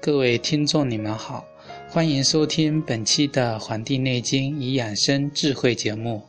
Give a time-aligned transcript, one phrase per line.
[0.00, 1.46] 各位听众，你们好，
[1.94, 6.20] 欢迎收听本期的《黄帝内经与养生智慧》节目。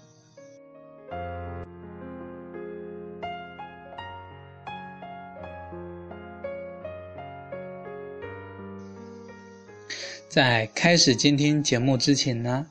[10.29, 12.67] 在开始今天节目之前呢，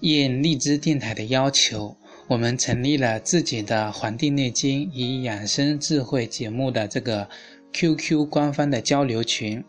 [0.00, 1.94] 应荔枝电台的要求，
[2.26, 7.28] 我们成立了自己的《黄帝内经与养生智慧》节目的这个
[7.74, 9.62] QQ 官方的交流群。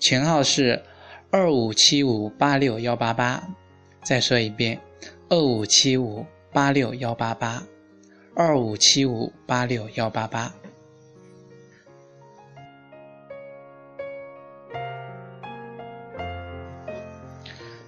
[0.00, 0.82] 群号是
[1.28, 3.42] 二五七五八六幺八八，
[4.02, 4.80] 再说一遍，
[5.28, 7.64] 二五七五八六幺八八，
[8.34, 10.54] 二五七五八六幺八八。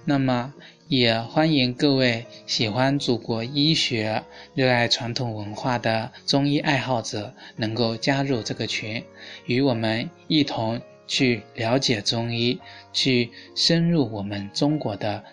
[0.03, 0.53] 那么，
[0.87, 9.03] 也欢迎各位喜欢祖国医学、热爱传统文化的中医爱好者，能够加入这个群，
[9.45, 10.81] 与我们一同。
[11.09, 12.59] 去了解中医，
[12.93, 15.23] 去深入我们中国的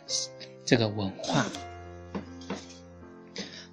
[0.65, 1.47] 这个文化。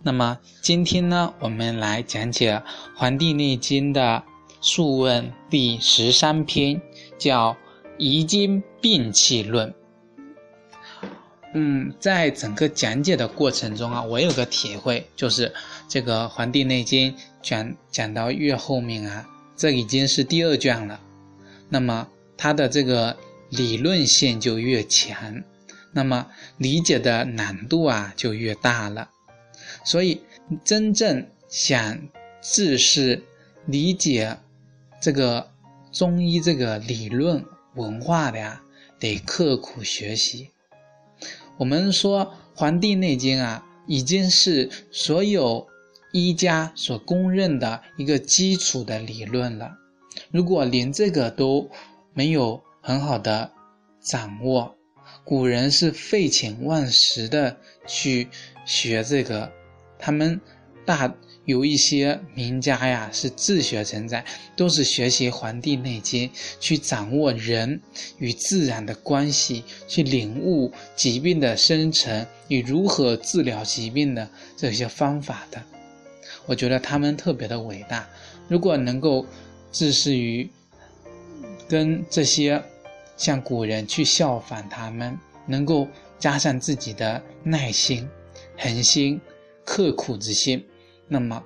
[0.03, 2.55] 那么今天呢，我们来讲解
[2.93, 4.01] 《黄帝内经》的
[4.59, 6.81] 《素问》第十三篇，
[7.17, 7.53] 叫
[7.97, 9.69] 《遗精病气论》。
[11.53, 15.53] 嗯，在整个讲解的过程中啊，我有个体会，就是
[15.87, 20.99] 这个《黄帝内经》讲讲到越后面啊，这已经是第二卷了。
[21.73, 22.07] 那么
[22.37, 23.17] 它的这个
[23.49, 25.43] 理论性就越强，
[25.91, 29.09] 那么理解的难度啊就越大了。
[29.83, 30.21] 所以
[30.63, 31.99] 真正想
[32.41, 33.23] 自是
[33.65, 34.37] 理解
[35.01, 35.49] 这个
[35.91, 38.61] 中医这个理论文化的呀，
[38.99, 40.51] 得刻苦学习。
[41.57, 45.67] 我们说《黄帝内经》啊，已经是所有
[46.11, 49.71] 医家所公认的一个基础的理论了。
[50.33, 51.69] 如果连这个都
[52.11, 53.51] 没有很好的
[54.01, 54.75] 掌握，
[55.23, 57.55] 古人是废寝忘食的
[57.85, 58.27] 去
[58.65, 59.51] 学这个，
[59.99, 60.41] 他们
[60.87, 61.13] 大
[61.45, 66.27] 有一些名家呀是自学成才，都是学习《黄帝内经》
[66.59, 67.79] 去掌握人
[68.17, 74.27] 与自然的关系，去领悟疾病的生成与如何治疗疾病的
[74.57, 75.61] 这些方法的。
[76.47, 78.09] 我觉得他们特别的伟大，
[78.47, 79.27] 如果能够。
[79.73, 80.47] 自视于
[81.67, 82.63] 跟这些
[83.17, 85.87] 像古人去效仿他们，能够
[86.19, 88.07] 加上自己的耐心、
[88.55, 89.19] 恒心、
[89.65, 90.63] 刻苦之心，
[91.07, 91.43] 那么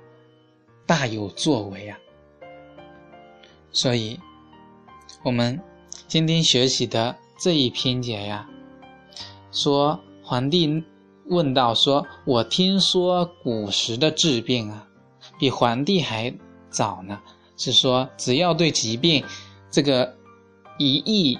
[0.86, 1.98] 大有作为啊！
[3.72, 4.20] 所以，
[5.22, 5.58] 我们
[6.06, 8.46] 今天学习的这一篇节呀，
[9.50, 10.84] 说皇帝
[11.28, 14.86] 问道：“说我听说古时的治病啊，
[15.38, 16.34] 比皇帝还
[16.68, 17.18] 早呢。”
[17.58, 19.22] 是说，只要对疾病
[19.70, 20.14] 这个
[20.78, 21.38] 一意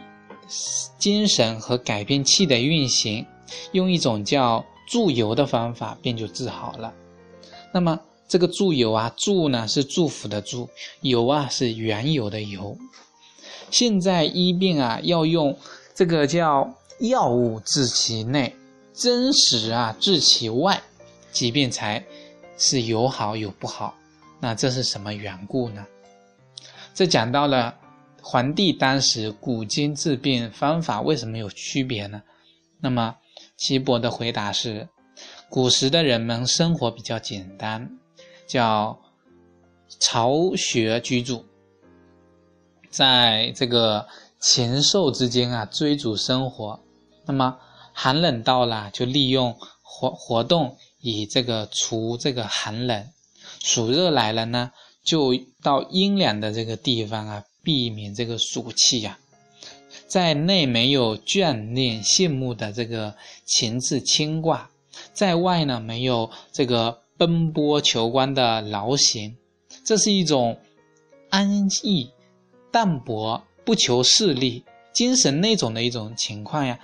[0.99, 3.25] 精神和改变气的运行，
[3.73, 6.93] 用一种叫注油的方法，便就治好了。
[7.73, 10.69] 那么这个注油啊，注呢是祝福的祝，
[11.03, 12.77] 油啊是原有的油。
[13.71, 15.57] 现在医病啊，要用
[15.95, 18.55] 这个叫药物治其内，
[18.93, 20.83] 真实啊治其外，
[21.31, 22.05] 疾病才
[22.57, 23.95] 是有好有不好。
[24.41, 25.87] 那这是什么缘故呢？
[26.99, 27.77] 这讲到了
[28.21, 32.21] 皇帝当时古今治病方法为什么有区别呢？
[32.81, 33.15] 那么
[33.57, 34.89] 岐伯的回答是：
[35.49, 37.89] 古时的人们生活比较简单，
[38.49, 38.99] 叫
[40.01, 41.45] 巢穴居住，
[42.91, 44.05] 在这个
[44.41, 46.81] 禽兽之间啊追逐生活。
[47.25, 47.57] 那么
[47.93, 53.05] 寒冷到了，就利用活活动以这个除这个寒冷；
[53.63, 54.73] 暑热来了呢？
[55.09, 59.19] 就到阴凉的这个地方啊，避免这个暑气呀。
[60.07, 63.15] 在内没有眷恋羡慕的这个
[63.47, 64.69] 情志牵挂，
[65.15, 69.35] 在外呢没有这个奔波求官的劳形，
[69.83, 70.59] 这是一种
[71.31, 72.11] 安逸、
[72.71, 74.63] 淡泊、不求势利、
[74.93, 76.79] 精神那种的一种情况呀。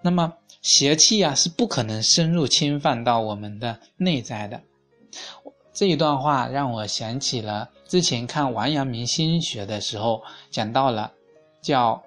[0.00, 0.32] 那么
[0.62, 4.62] 邪气啊是不可能深入侵犯到我们的内在的。
[5.74, 11.12] 这一段话让我想起了之前看王阳明心学的时候讲到了，
[11.60, 12.00] 叫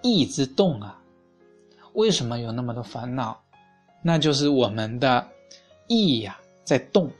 [0.00, 1.00] 意之动啊。
[1.94, 3.38] 为什么有那么多烦恼？
[4.00, 5.26] 那就是我们的
[5.88, 7.10] 意呀在动，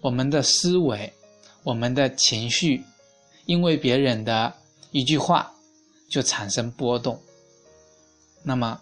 [0.00, 1.10] 我们的思维、
[1.62, 2.84] 我们的情绪，
[3.46, 4.52] 因为别人的
[4.90, 5.50] 一句话
[6.10, 7.18] 就产生波动。
[8.42, 8.80] 那么，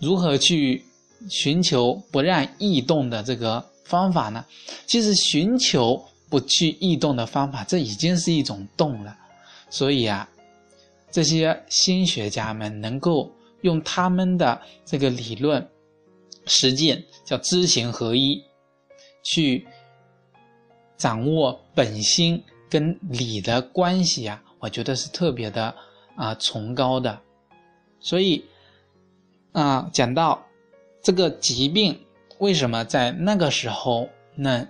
[0.00, 0.84] 如何去
[1.28, 4.44] 寻求不让异动的这个方法呢？
[4.86, 9.16] 其实，寻求不去异动的方法，这已经是一种动了。
[9.68, 10.28] 所以啊，
[11.10, 13.30] 这些心学家们能够
[13.62, 15.68] 用他们的这个理论
[16.46, 18.42] 实践，叫知行合一，
[19.22, 19.66] 去
[20.96, 25.74] 掌握本心跟理的关系啊，我觉得是特别的
[26.16, 27.20] 啊崇高的。
[28.00, 28.44] 所以。
[29.52, 30.46] 啊，讲到
[31.02, 32.00] 这个疾病
[32.40, 34.66] 为什么在那个时候能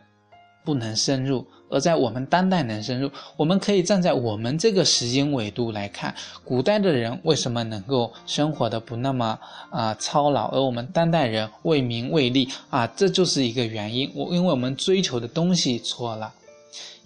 [0.64, 3.11] 不能深入，而在我们当代能深入？
[3.37, 6.14] 我们可以站在我们这个时间维度来看，
[6.44, 9.38] 古代的人为什么能够生活的不那么
[9.70, 14.11] 啊操劳，而我们当代人为名为利啊，这就是一个原因。
[14.14, 16.32] 我因为我们追求的东西错了，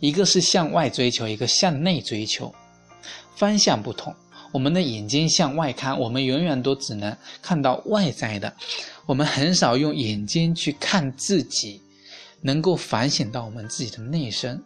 [0.00, 2.52] 一个是向外追求，一个向内追求，
[3.37, 4.12] 方向不同。
[4.55, 8.55] 我们的眼睛向外看，我们永远都只能看到外在的，
[9.05, 11.83] 我们很少用眼睛去看自己，
[12.41, 14.62] 能够反省到我们自己的内身。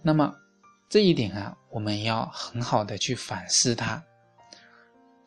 [0.00, 0.34] 那么
[0.88, 4.02] 这一点啊，我们要很好的去反思它。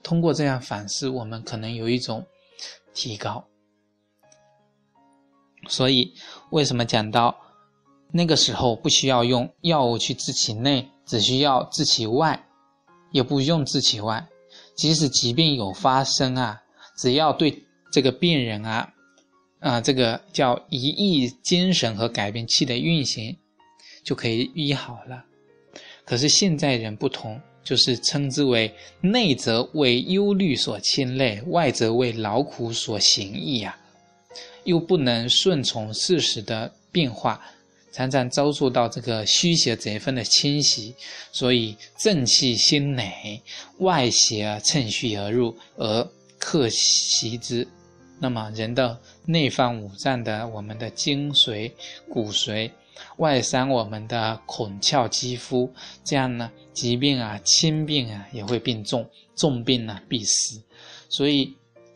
[0.02, 2.26] 通过这样反思，我们可能有一种
[2.96, 3.46] 提高。
[5.68, 6.12] 所以，
[6.50, 7.38] 为什么讲到
[8.12, 12.44] 那个时候不需要用药物去治其内，只需要治其外？
[13.12, 14.28] 也不用治其外，
[14.76, 16.62] 即使疾病有发生啊，
[16.98, 18.94] 只要对这个病人啊，
[19.60, 23.36] 啊，这个叫一意精神和改变气的运行，
[24.04, 25.24] 就可以医好了。
[26.06, 33.78] 可是现在人不同，就是称之为内则为忧虑所牵累，外则为劳苦所行役呀，
[34.64, 37.42] 又不能顺从事实的变化。
[37.98, 40.94] 常常遭受到这个虚邪贼分的侵袭，
[41.32, 43.42] 所以正气心馁，
[43.80, 46.08] 外邪趁虚而入而
[46.38, 47.68] 克袭之。
[48.20, 51.72] 那么人的内放五脏的我们的精髓、
[52.08, 52.70] 骨髓，
[53.18, 55.74] 外伤我们的孔窍肌肤，
[56.04, 60.62] 这样呢，疾病啊，轻病啊也会病重，重病呢必死。
[61.10, 61.52] 所以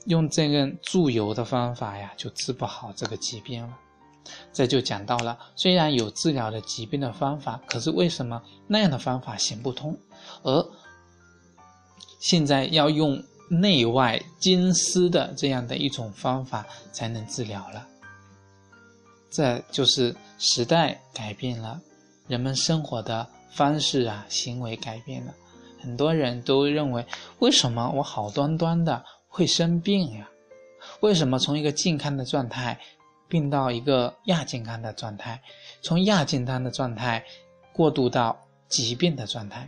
[0.06, 3.78] 用这个注油的方法呀，就治不好这个疾病了。
[4.54, 9.98] 这就讲到了，虽然有治疗的疾病的方法，可是为什么那样的方法行不通？
[10.44, 10.70] 而
[12.20, 17.88] 现在要用内外兼施的这样的一种方法才能治疗了。
[19.30, 21.82] 这就是时代改变了，
[22.28, 25.34] 人们生活的方式啊，行为改变了。
[25.80, 27.06] 很多人都认为，
[27.40, 30.30] 为什么我好端端的会生病呀？
[31.00, 32.80] 为什么从一个健康的状态？
[33.32, 35.42] 病到一个亚健康的状态，
[35.82, 37.24] 从亚健康的状态
[37.72, 38.38] 过渡到
[38.68, 39.66] 疾病的状态。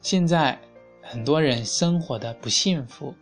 [0.00, 0.58] 现在
[1.02, 3.14] 很多人生活的不幸福，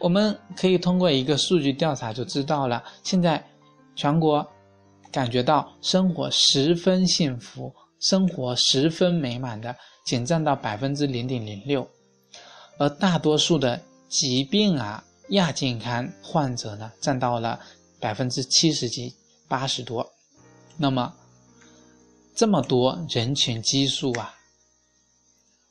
[0.00, 2.82] 我们可以通过一个数据调查就知道了。
[3.04, 3.42] 现在
[3.94, 4.44] 全国
[5.12, 11.88] 感觉到生活十分幸福、生活十分美满的，仅占到百分之零点零六，
[12.78, 17.60] 而大多数的疾病啊亚健康患者呢，占到了。
[18.04, 19.16] 百分之七十几、
[19.48, 20.12] 八十多，
[20.76, 21.16] 那么
[22.34, 24.34] 这么多人群基数啊，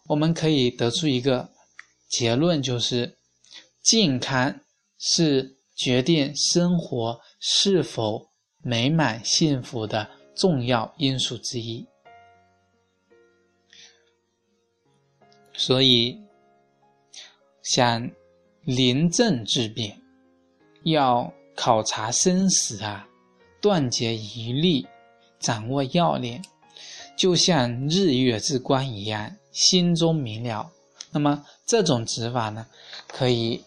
[0.07, 1.47] 我们可以得出一个
[2.09, 3.19] 结论，就是
[3.83, 4.61] 健康
[4.97, 8.27] 是决定生活是否
[8.63, 11.85] 美满幸福的重要因素之一。
[15.53, 16.19] 所以，
[17.61, 18.09] 想
[18.63, 20.01] 临症治病，
[20.85, 21.31] 要。
[21.55, 23.07] 考察生死啊，
[23.61, 24.85] 断绝疑虑，
[25.39, 26.41] 掌握要领，
[27.15, 30.71] 就像日月之光一样，心中明了。
[31.11, 32.65] 那么这种指法呢，
[33.07, 33.63] 可以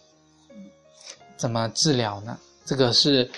[1.36, 2.38] 怎么治疗呢？
[2.64, 3.30] 这个是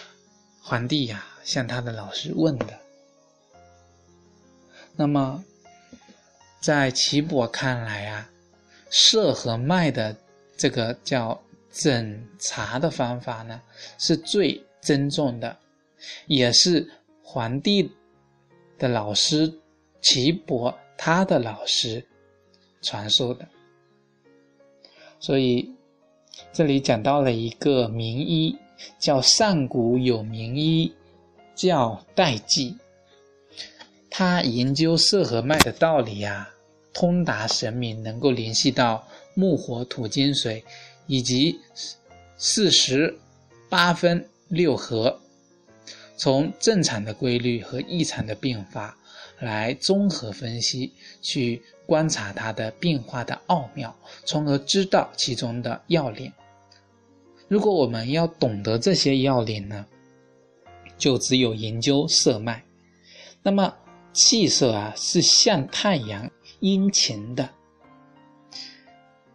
[0.62, 2.78] 皇帝呀向他的老师问的。
[4.96, 5.44] 那么
[6.60, 8.30] 在岐伯看来啊，
[8.90, 10.16] 射和脉的
[10.56, 11.40] 这个叫。
[11.78, 13.62] 诊查的方法呢，
[13.98, 15.56] 是最珍重的，
[16.26, 16.84] 也是
[17.22, 17.88] 皇帝
[18.76, 19.52] 的老师
[20.02, 22.04] 岐伯他的老师
[22.82, 23.46] 传授的。
[25.20, 25.72] 所以
[26.52, 28.58] 这里讲到了一个名医，
[28.98, 30.92] 叫上古有名医
[31.54, 32.76] 叫戴季，
[34.10, 36.50] 他研究色和脉的道理呀，
[36.92, 40.64] 通达神明，能够联系到木火土金水。
[41.08, 41.58] 以及
[42.36, 43.18] 四十
[43.68, 45.20] 八分六合，
[46.16, 48.96] 从正常的规律和异常的变化
[49.40, 56.32] 来综合分析，去观察它的变化的奥妙，从而知道其中的要领。
[57.48, 59.86] 如果我们要懂得这些要领呢，
[60.98, 62.62] 就只有研究色脉。
[63.42, 63.74] 那么
[64.12, 67.48] 气色啊，是像太阳阴晴的。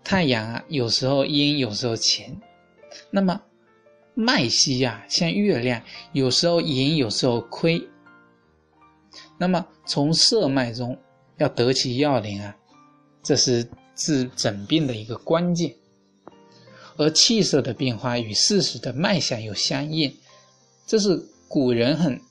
[0.04, 2.40] 太阳啊，有时候阴，有时候晴。
[3.10, 3.42] 那么
[4.14, 5.82] 脉息呀，像月亮，
[6.12, 7.82] 有时候盈，有时候亏。
[9.38, 10.98] 那么从色脉中
[11.38, 12.56] 要得其要领啊，
[13.24, 15.74] 这是治诊病的一个关键。
[16.96, 20.16] 而气色的变化与事实的脉象又相应，
[20.86, 22.22] 这是古人很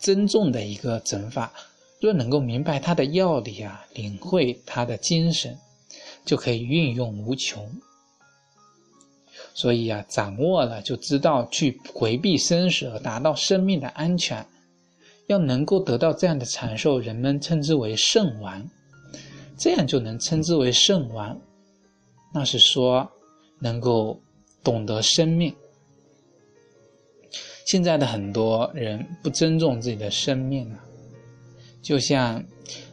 [0.00, 1.52] 珍重的一个诊法。
[2.00, 5.58] 若能够明白它的要理啊，领会它的精神，
[6.24, 7.70] 就可以运用无穷。
[9.54, 14.46] 所以啊，掌握了就知道去回避生死达到生命的安全，
[15.26, 18.66] 要能够得到这样的长寿，人们称之为圣王，
[19.58, 21.38] 这样就能称之为圣王。
[22.32, 23.10] 那是说
[23.58, 24.18] 能够
[24.64, 25.54] 懂得生命。
[27.66, 30.78] 现在的很多人不尊重自己的生命了，
[31.82, 32.42] 就像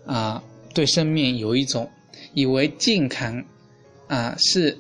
[0.05, 0.43] 啊，
[0.74, 1.89] 对生命有一种
[2.33, 3.45] 以为健康
[4.07, 4.77] 啊是。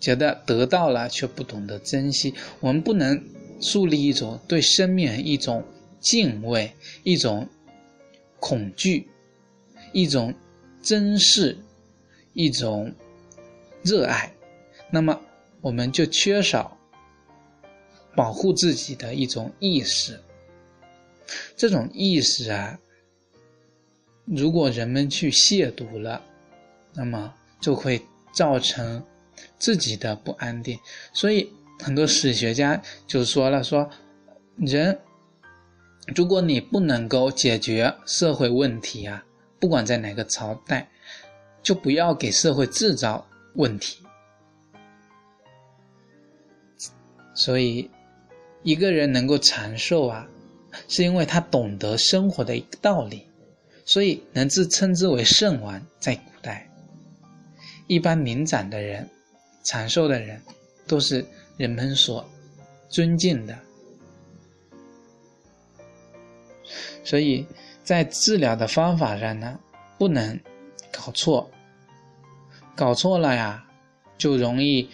[0.00, 3.20] 觉得得到了却不懂得珍惜，我们不能
[3.60, 5.64] 树立一种对生命一种
[5.98, 7.48] 敬畏、一种
[8.38, 9.08] 恐惧、
[9.92, 10.32] 一种
[10.80, 11.58] 珍视、
[12.32, 12.94] 一种
[13.82, 14.32] 热爱，
[14.92, 15.20] 那么
[15.60, 16.78] 我们就缺少
[18.14, 20.20] 保护自己的一种意识。
[21.56, 22.78] 这种意识啊，
[24.26, 26.24] 如果人们去亵渎了，
[26.94, 28.00] 那么就会
[28.32, 29.02] 造成。
[29.56, 30.76] 自己的不安定，
[31.12, 33.88] 所以很多史学家就说了：说
[34.56, 34.98] 人，
[36.14, 39.24] 如果你不能够解决社会问题啊，
[39.60, 40.88] 不管在哪个朝代，
[41.62, 44.02] 就不要给社会制造问题。
[47.32, 47.88] 所以，
[48.64, 50.26] 一个人能够长寿啊，
[50.88, 53.28] 是因为他懂得生活的一个道理，
[53.84, 55.80] 所以能自称之为圣王。
[56.00, 56.68] 在古代，
[57.88, 59.08] 一般年长的人。
[59.64, 60.40] 长寿的人
[60.86, 61.22] 都是
[61.58, 62.26] 人们所
[62.88, 63.58] 尊敬的，
[67.04, 67.46] 所以
[67.84, 69.60] 在治疗的方法上呢，
[69.98, 70.40] 不能
[70.90, 71.50] 搞错，
[72.74, 73.62] 搞错了呀，
[74.16, 74.88] 就容易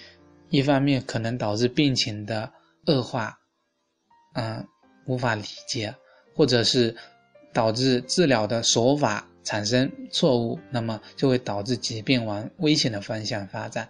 [0.49, 2.53] 一方面可能导致病情的
[2.87, 3.39] 恶化，
[4.33, 4.67] 嗯，
[5.07, 5.95] 无法理解，
[6.35, 6.97] 或者是
[7.53, 13.89] 导致治疗的手法产生错误，那么就会导致疾病往危险的方向发展。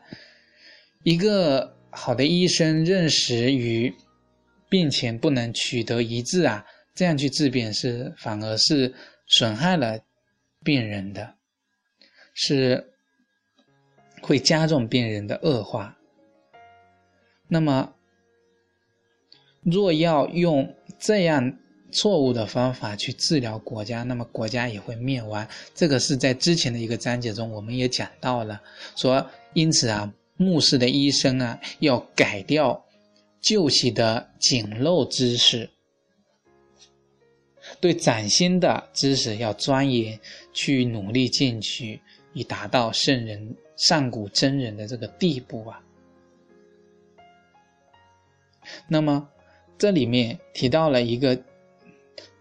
[1.05, 3.95] 一个好的医生认识与
[4.69, 8.93] 病情不能取得一致啊，这样去治病是反而是
[9.27, 10.01] 损害了
[10.63, 11.35] 病人的，
[12.35, 12.93] 是
[14.21, 15.97] 会加重病人的恶化。
[17.47, 17.95] 那么，
[19.63, 21.59] 若要用这样
[21.95, 25.49] 错误的方法去治疗国家，那么国家也会灭亡。
[25.75, 28.61] 这个是在之前的一个章节中我们也讲到了，
[28.97, 30.13] 说因此啊。
[30.37, 32.85] 牧师的医生啊，要改掉
[33.41, 35.71] 旧习的简陋知识，
[37.81, 40.19] 对崭新的知识要钻研，
[40.53, 42.01] 去努力进取，
[42.33, 45.81] 以达到圣人上古真人的这个地步啊。
[48.89, 49.29] 那么，
[49.79, 51.41] 这里面提到了一个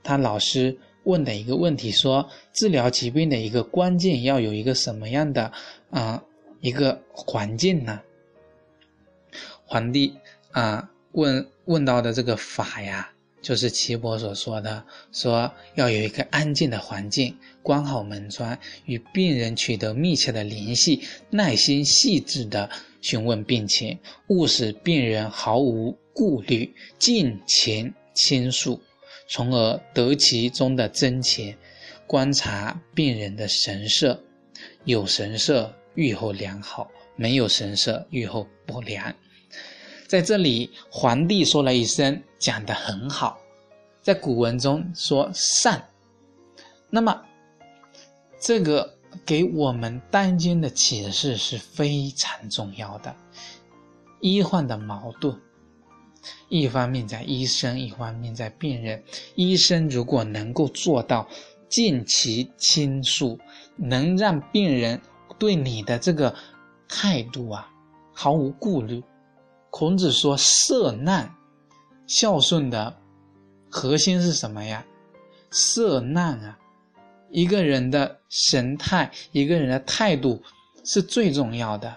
[0.03, 5.51] 他老师问的一个问题，说治疗疾病的一个关键要有一个什么样的
[5.89, 6.23] 啊？
[6.61, 7.99] 一个环境呢？
[9.65, 10.13] 皇帝
[10.51, 22.69] 啊，问问到的这个法呀，就是岐伯所说的，说要有一个安静的环境，关好门窗，与病人取得密切的联系，耐心细致的
[23.01, 28.79] 询问病情，勿使病人毫无顾虑，尽情倾诉，
[29.27, 31.57] 从而得其中的真切。
[32.05, 34.21] 观察病人的神色，
[34.83, 35.73] 有神色。
[35.95, 39.13] 愈后良好，没有神色，愈后不良。
[40.07, 43.39] 在这里，皇帝说了一声，讲得很好。
[44.01, 45.87] 在古文中说善，
[46.89, 47.23] 那么
[48.39, 53.15] 这个给我们当今的启示是非常重要的。
[54.19, 55.39] 医患的矛盾，
[56.49, 59.03] 一方面在医生，一方面在病人。
[59.35, 61.27] 医生如果能够做到
[61.69, 63.39] 尽其倾诉，
[63.75, 64.99] 能让病人。
[65.39, 66.33] 对你的这个
[66.87, 67.67] 态度啊，
[68.13, 69.03] 毫无顾虑。
[69.71, 71.29] 孔子说：“色难，
[72.07, 72.95] 孝顺的
[73.69, 74.85] 核心是什么呀？
[75.49, 76.57] 色难啊！
[77.29, 80.41] 一个人的神态，一个人的态度
[80.85, 81.93] 是最重要的，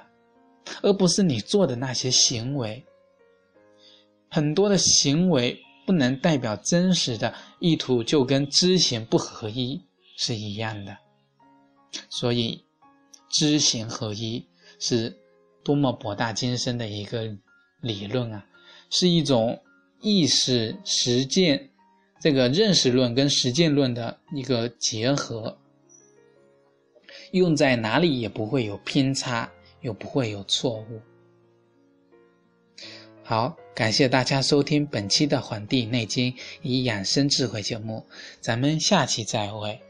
[0.82, 2.84] 而不是你做的那些行为。
[4.28, 9.80] 很多的行为不能代表真实的意图，就跟知行不合一
[10.16, 10.96] 是一样的。
[12.10, 12.64] 所以，
[13.30, 14.44] 知行合一
[14.78, 15.16] 是
[15.64, 17.34] 多么博大精深的一个
[17.80, 18.44] 理论啊！
[18.90, 19.58] 是一种
[20.00, 21.70] 意识实践。
[22.18, 25.56] 这个认识论跟实践论的一个结合，
[27.32, 29.50] 用在哪里也不会有偏差，
[29.82, 31.00] 又不会有错误。
[33.28, 38.06] 好，感谢大家收听本期的《黄帝内经与养生智慧》节目，
[38.40, 39.80] 咱们下期再会。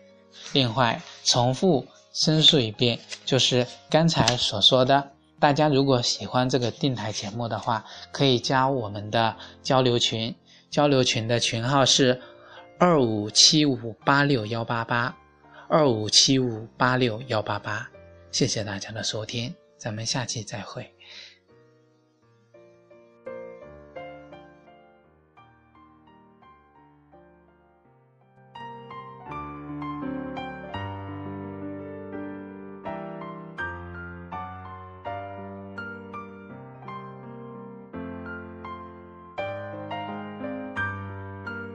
[0.54, 10.34] 另外，重复申诉一遍，就是刚才所说的，大家如果喜欢这个电台节目的话，可以加我们的交流群。
[10.70, 12.18] 交流群的群号是
[12.78, 15.14] 二五七五八六幺八八，
[15.68, 17.86] 二五七五八六幺八八。
[18.32, 20.95] 谢谢大家的收听，咱们下期再会。